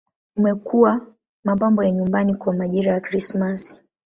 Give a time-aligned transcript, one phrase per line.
[0.37, 3.81] Umekuwa mapambo ya nyumbani kwa majira ya Krismasi.